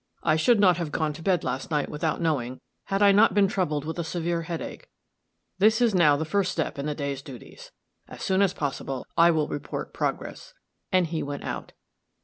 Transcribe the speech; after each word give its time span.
I 0.23 0.35
should 0.35 0.59
not 0.59 0.77
have 0.77 0.91
gone 0.91 1.13
to 1.13 1.21
bed 1.21 1.43
last 1.43 1.69
night 1.69 1.87
without 1.87 2.19
knowing, 2.19 2.59
had 2.85 3.03
I 3.03 3.11
not 3.11 3.35
been 3.35 3.47
troubled 3.47 3.85
with 3.85 3.99
a 3.99 4.03
severe 4.03 4.41
headache. 4.41 4.89
This 5.59 5.79
is 5.79 5.93
now 5.93 6.17
the 6.17 6.25
first 6.25 6.51
step 6.51 6.79
in 6.79 6.87
the 6.87 6.95
day's 6.95 7.21
duties. 7.21 7.71
As 8.07 8.23
soon 8.23 8.41
as 8.41 8.51
possible 8.55 9.05
I 9.15 9.29
will 9.29 9.47
report 9.47 9.93
progress;" 9.93 10.55
and 10.91 11.05
he 11.05 11.21
went 11.21 11.43
out. 11.43 11.73